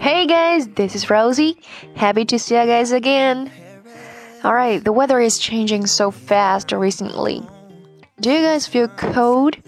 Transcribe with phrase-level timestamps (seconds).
[0.00, 1.58] Hey guys, this is Rosie.
[1.94, 3.52] Happy to see you guys again.
[4.42, 7.42] Alright, the weather is changing so fast recently.
[8.18, 9.58] Do you guys feel cold?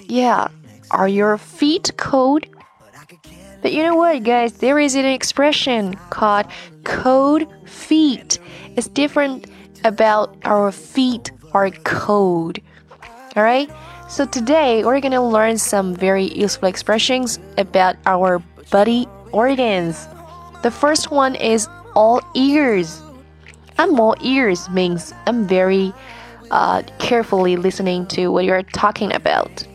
[0.00, 0.48] Yeah.
[0.90, 2.46] Are your feet cold?
[3.60, 4.54] But you know what, guys?
[4.54, 6.46] There is an expression called
[6.84, 8.38] cold feet.
[8.74, 9.50] It's different
[9.84, 12.58] about our feet are cold.
[13.36, 13.70] Alright?
[14.08, 18.38] So today we're gonna learn some very useful expressions about our
[18.70, 20.07] body organs.
[20.61, 23.01] The first one is all ears.
[23.77, 25.93] I'm all ears means I'm very
[26.51, 29.65] uh, carefully listening to what you're talking about.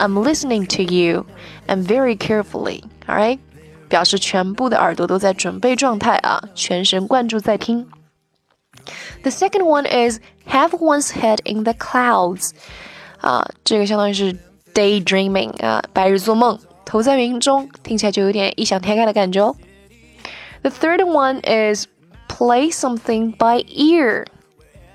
[0.00, 1.24] I'm listening to you
[1.68, 2.82] and very carefully.
[3.06, 3.38] All right，
[3.88, 7.86] 表示全部的耳朵都在准备状态啊，全神贯注在听。
[9.22, 12.50] The second one is have one's head in the clouds。
[13.20, 14.36] 啊，这个相当于是
[14.74, 16.58] daydreaming 啊，白日做梦，
[16.89, 19.55] 投在云中，听起来就有点异想天开的感觉哦。
[20.63, 21.85] The third one is
[22.27, 24.25] play something by ear。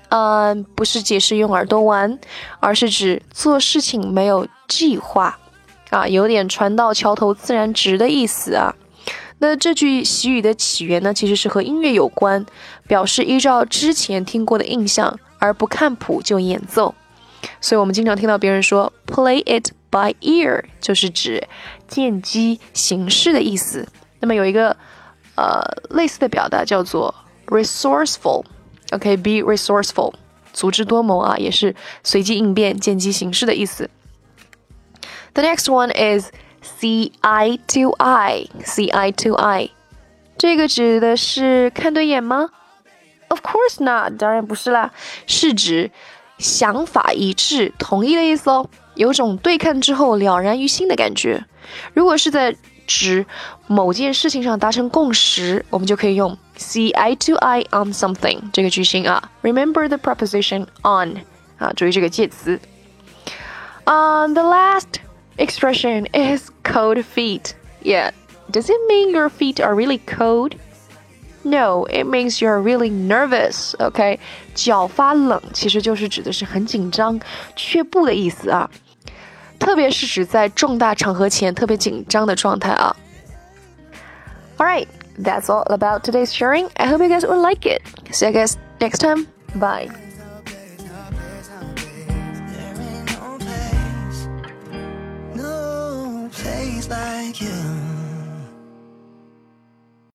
[0.09, 2.19] 嗯，不是解释用耳朵玩，
[2.59, 5.39] 而是指做事情没有计划
[5.89, 8.75] 啊，有点船到桥头自然直的意思啊。
[9.39, 12.45] 那这句习语的起源呢，其实是和音乐有关，
[12.87, 16.93] 表示依照之前听过的印象而不看谱就演奏。
[17.61, 21.47] 所以我们经常听到别人说 “play it by ear”，就是指
[21.87, 23.87] 见机行事的意思，
[24.19, 24.75] 那么有一个
[25.35, 27.13] 呃类似的表达叫做
[27.47, 28.43] resourceful。
[28.91, 30.13] OK，be resourceful，
[30.53, 33.89] 足智多谋啊，也是随机应变，见机行事的意思。
[35.33, 36.29] the next one is
[36.61, 39.71] C I two I，C I two I，
[40.37, 42.49] 这个指的是看对眼吗
[43.27, 44.91] ？of course not，当然不是啦，
[45.25, 45.91] 是指
[46.37, 48.69] 想法一致，同意的意思哦。
[48.94, 51.44] 有种对看之后了然于心的感觉。
[51.94, 52.56] 如果是在
[52.86, 53.24] 指
[53.66, 59.30] 某件事情上达成共识，我们就可以用 see eye to eye on something 这个句型啊。
[59.42, 61.18] Remember the preposition on
[61.58, 62.60] 啊，注意这个介词。
[63.84, 65.00] Um, the last
[65.36, 67.52] expression is cold feet.
[67.82, 68.12] Yeah.
[68.50, 70.54] Does it mean your feet are really cold?
[71.42, 73.74] No, it means you're really nervous.
[73.78, 74.18] OK，
[74.54, 77.18] 脚发冷其实就是指的是很紧张、
[77.56, 78.68] 却步的意思啊。
[79.64, 82.94] 特别是指在重大场合前特别紧张的状态啊。
[84.56, 84.88] Alright,
[85.22, 86.68] that's all about today's sharing.
[86.74, 87.82] I hope you guys will like it.
[88.12, 89.26] See you guys next time.
[89.54, 89.88] Bye.
[96.90, 98.03] like you